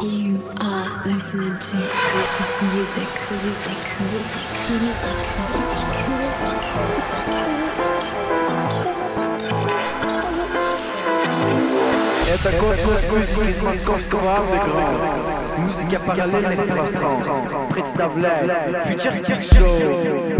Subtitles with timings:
[0.00, 3.08] You are listening to Christmas music,
[3.44, 4.46] music, music,
[4.80, 7.36] music, music, music, music, music.
[12.32, 13.02] Это космос
[13.48, 15.08] из московского андеграунда.
[15.58, 17.32] Музыка параллельных пространств.
[17.74, 20.39] Представляет Фьючерский шоу.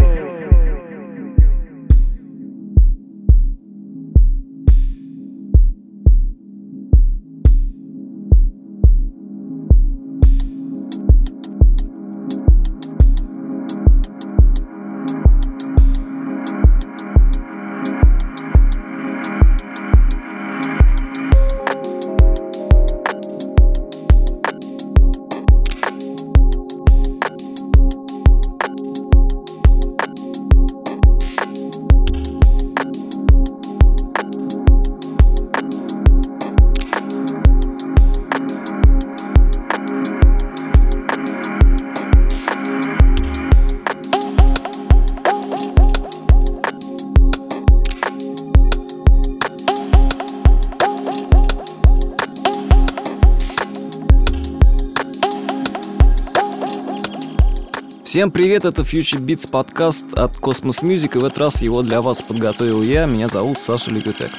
[58.12, 62.02] Всем привет, это Future Beats подкаст от Cosmos Music, и в этот раз его для
[62.02, 64.30] вас подготовил я, меня зовут Саша Легутек.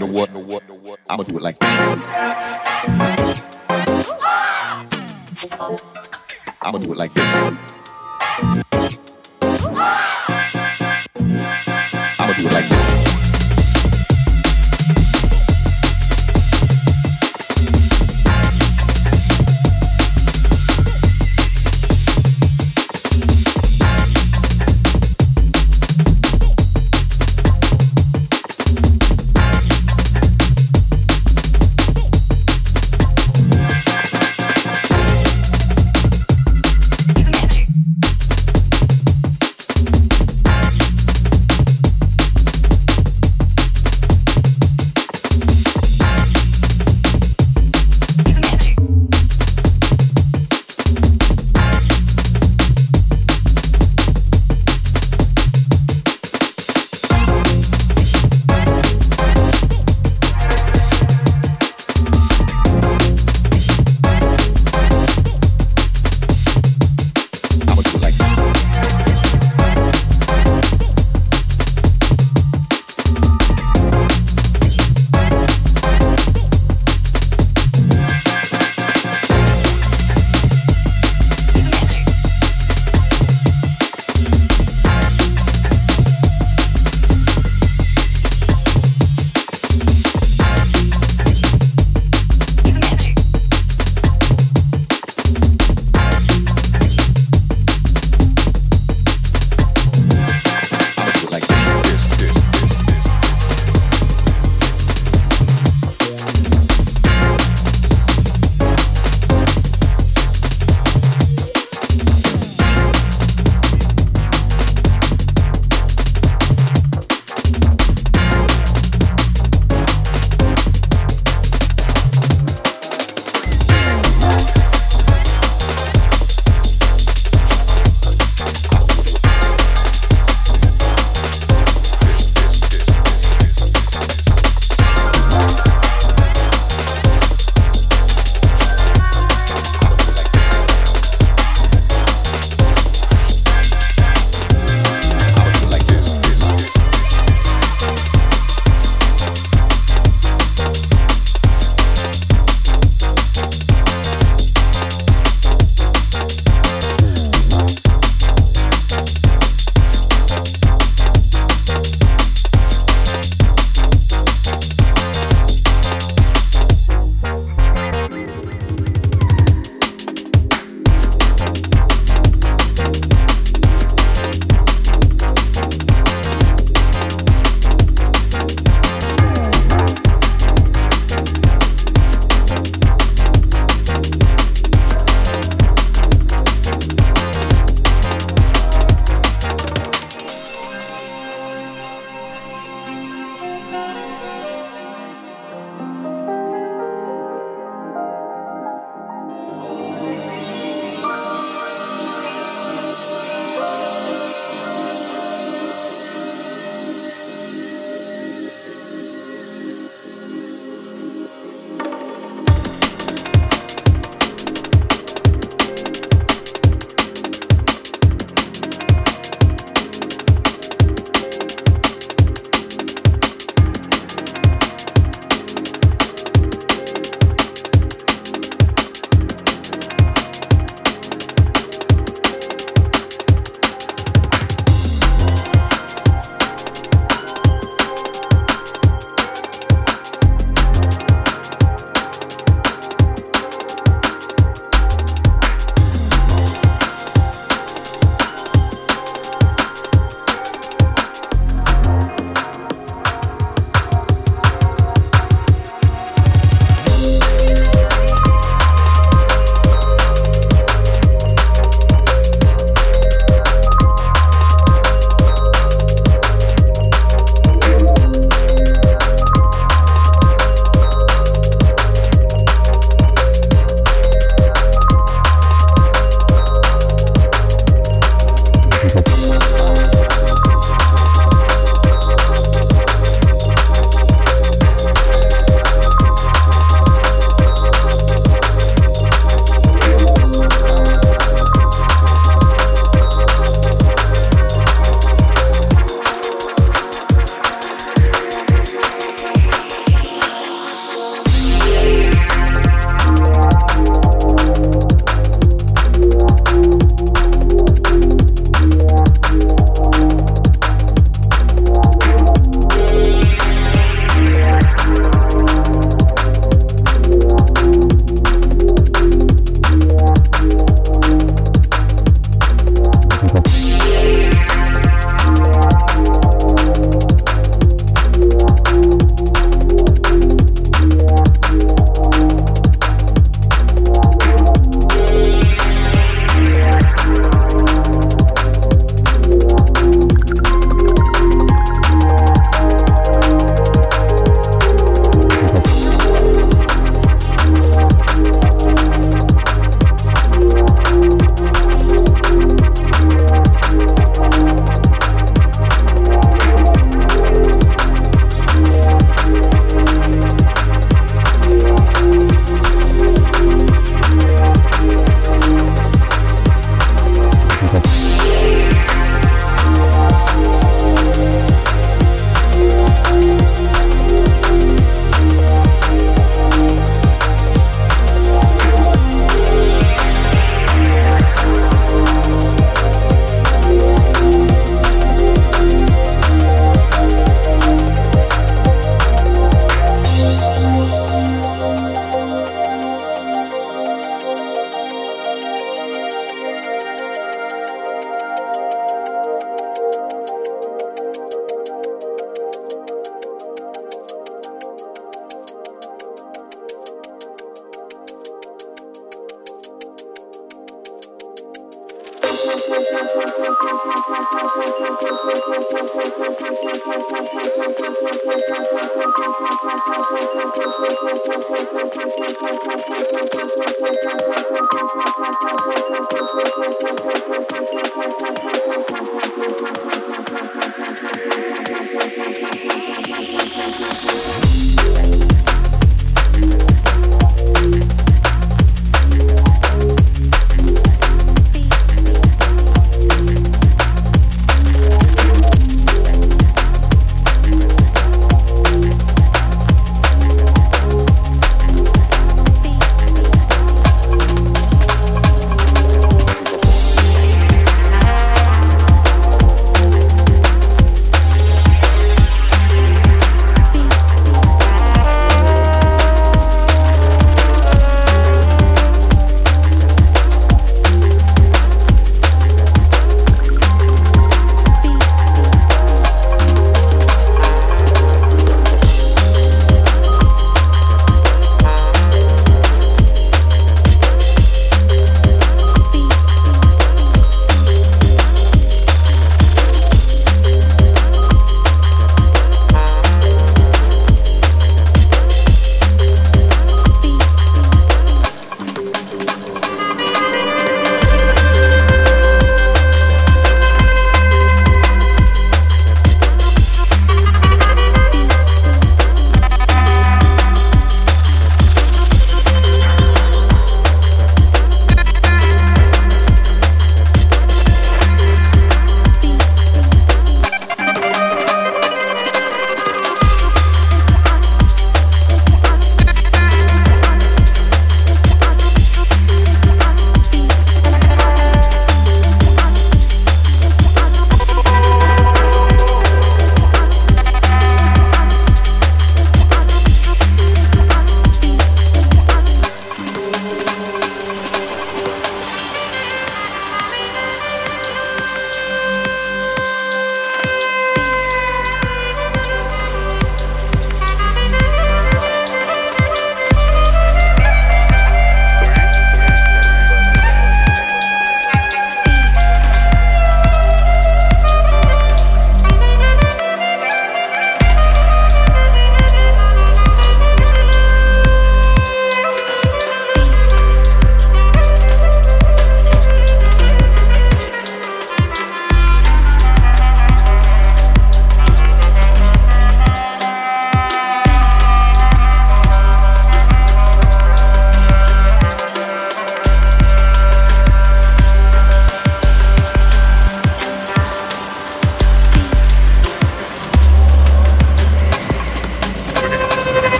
[0.00, 0.29] the what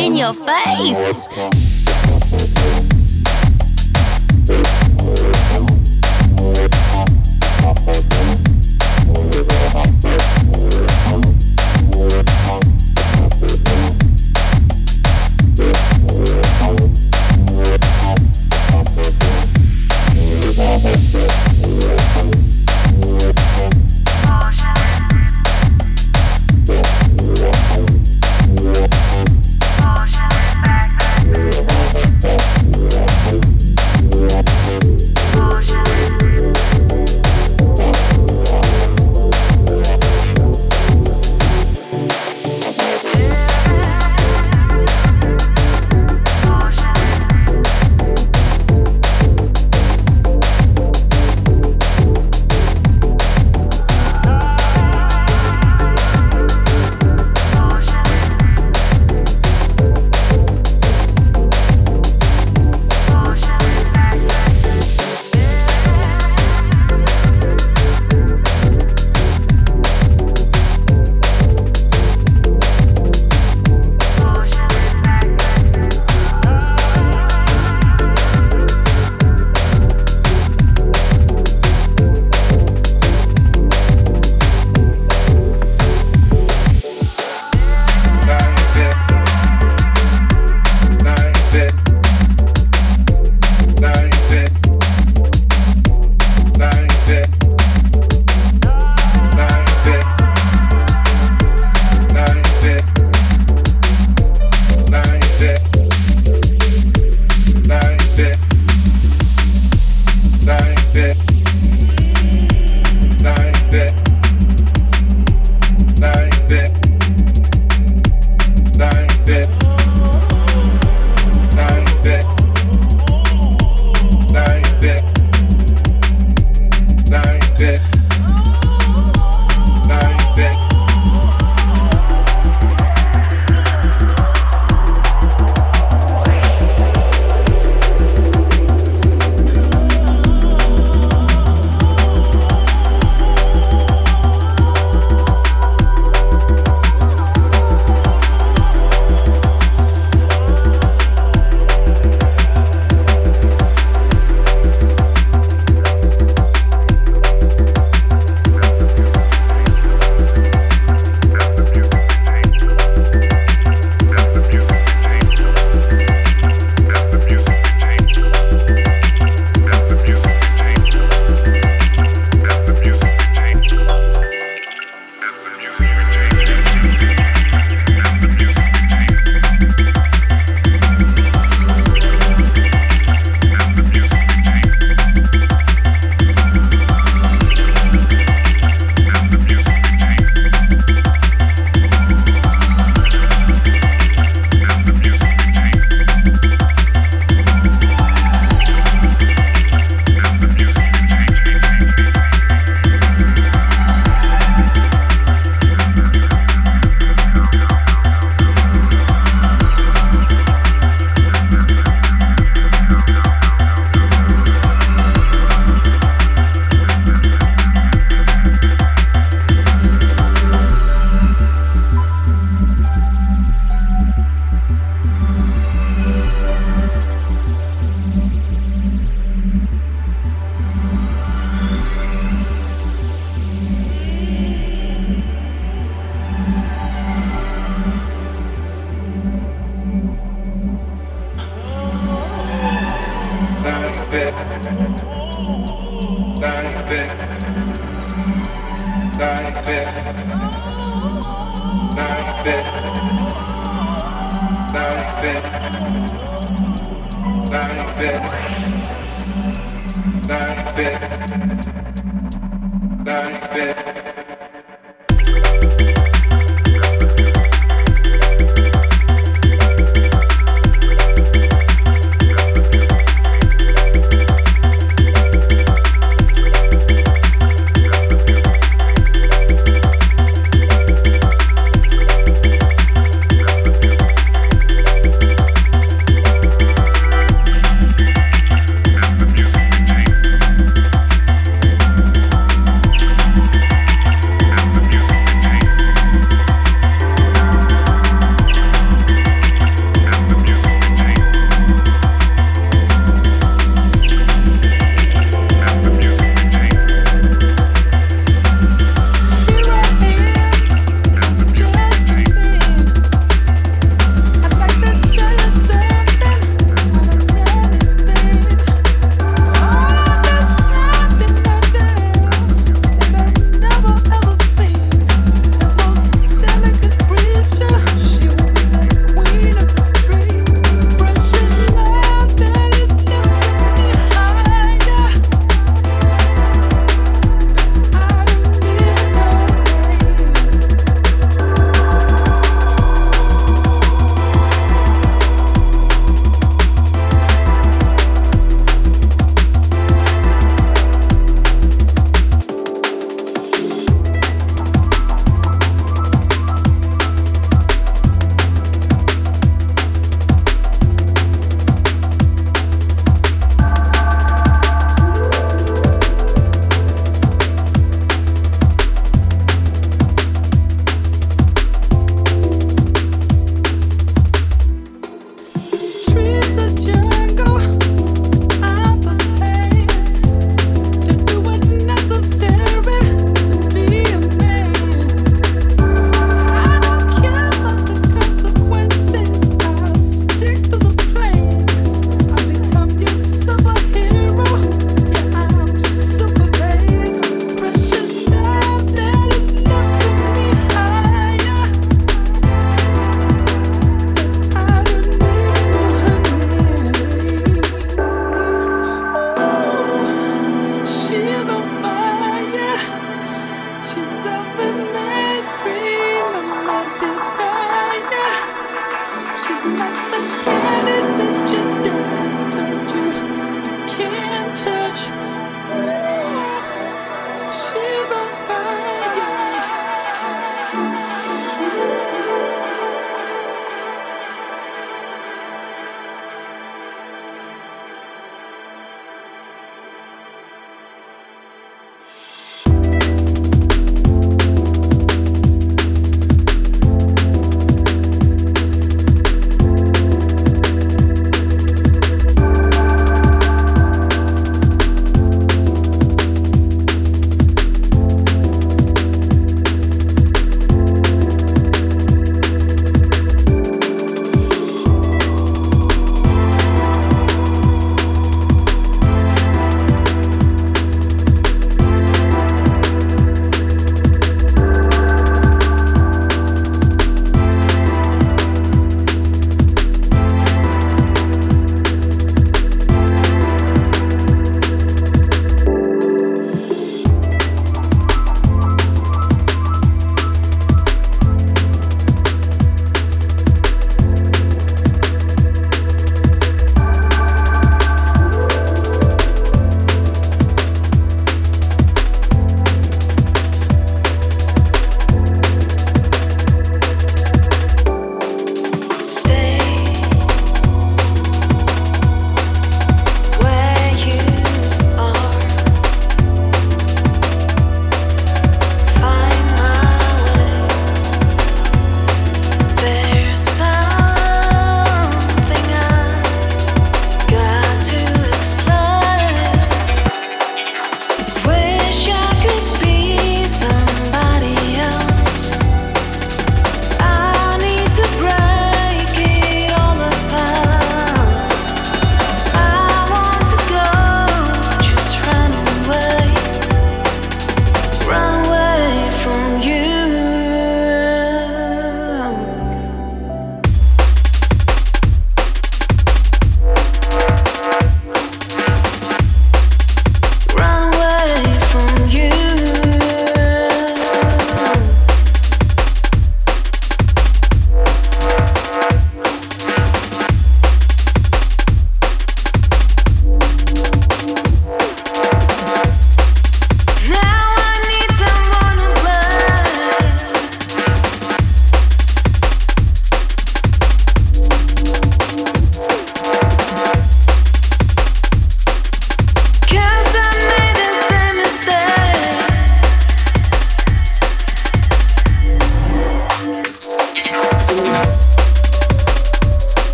[0.00, 1.69] in your face.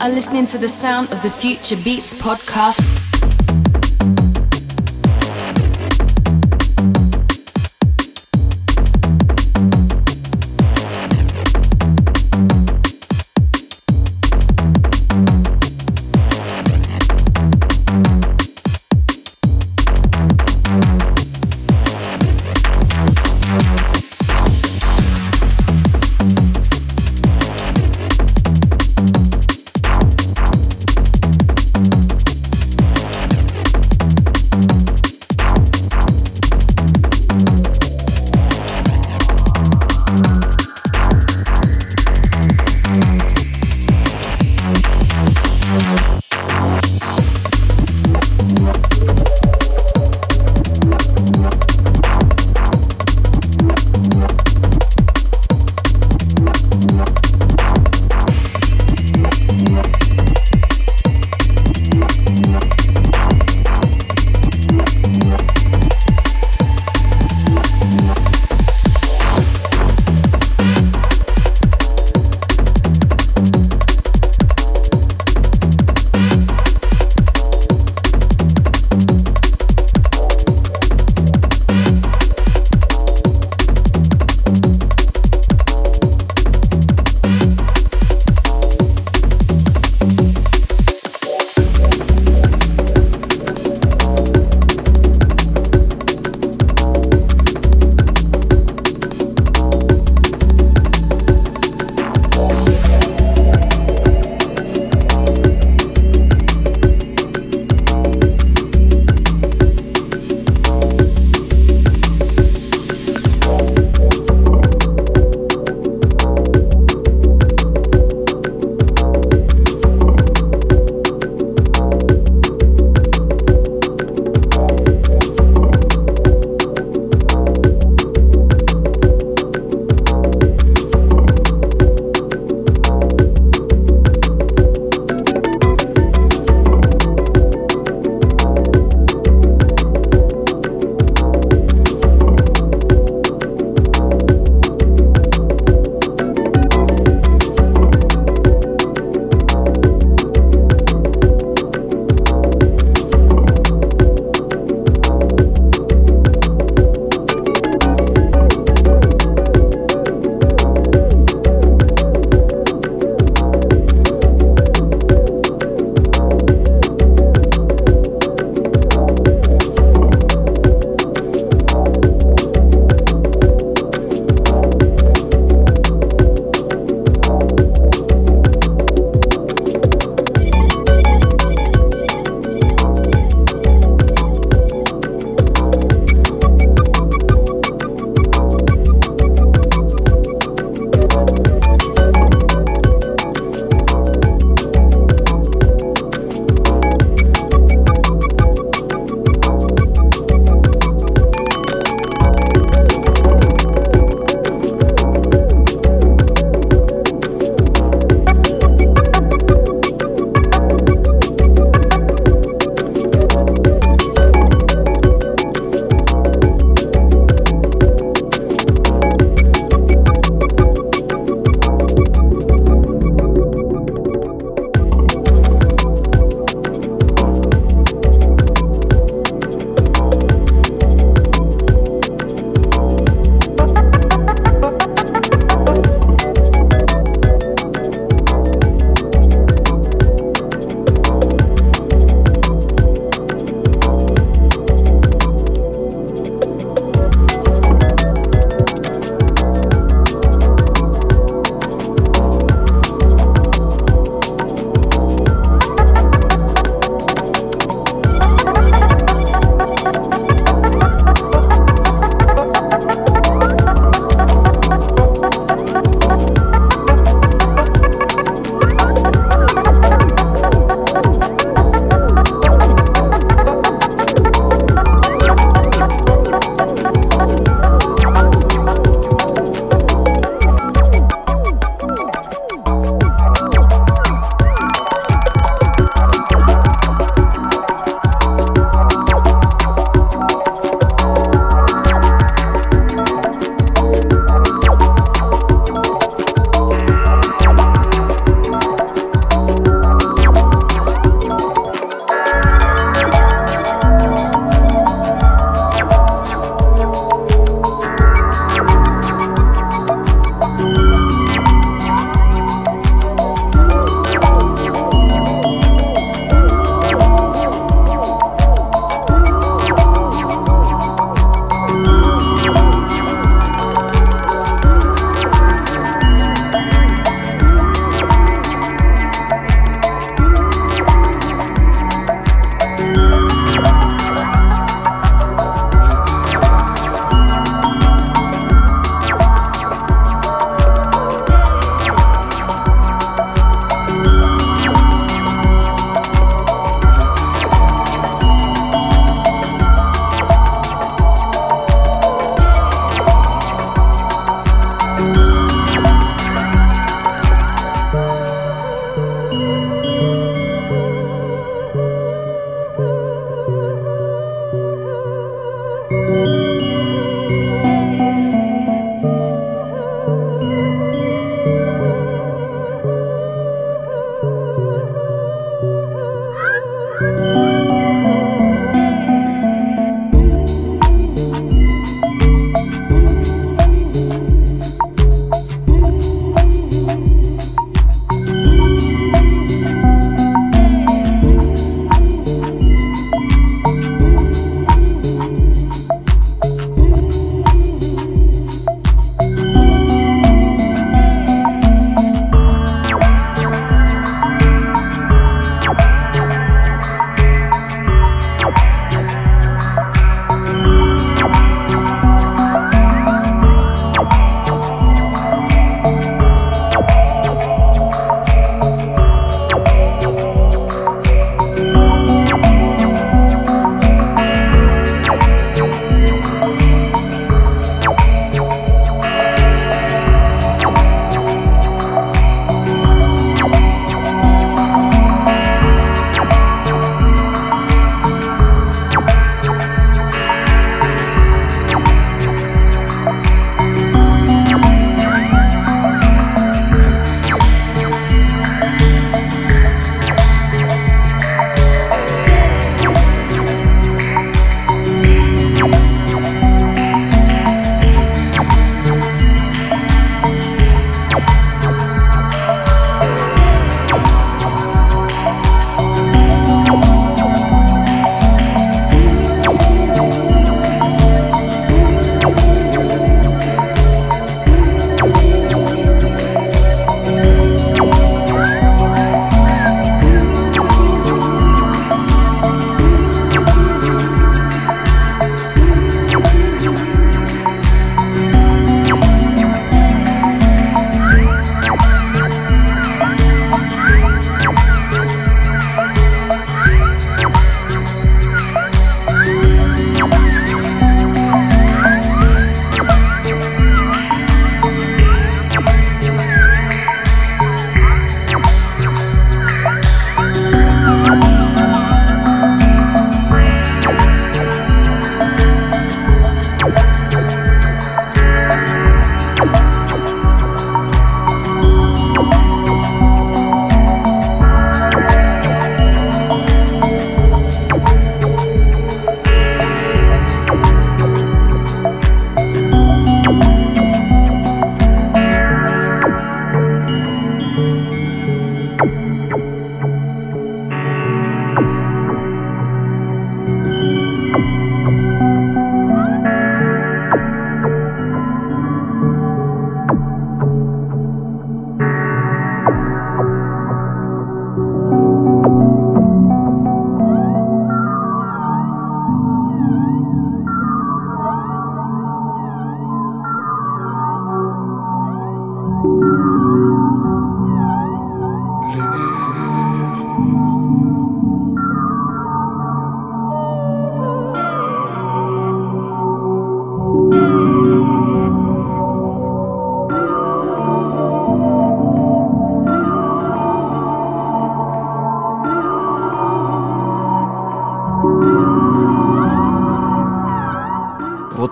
[0.00, 2.99] Are listening to the sound of the Future Beats podcast.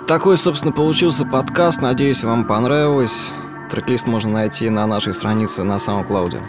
[0.09, 1.83] Такой, собственно, получился подкаст.
[1.83, 3.31] Надеюсь, вам понравилось.
[3.71, 6.41] Трек-лист можно найти на нашей странице на SoundCloud.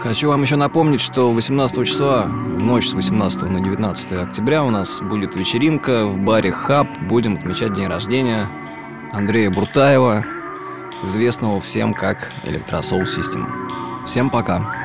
[0.00, 4.70] Хочу вам еще напомнить, что 18 числа, в ночь с 18 на 19 октября у
[4.70, 6.86] нас будет вечеринка в баре «Хаб».
[7.08, 8.48] Будем отмечать день рождения
[9.12, 10.24] Андрея Буртаева,
[11.02, 14.04] известного всем как Electrosol System.
[14.06, 14.79] Всем пока!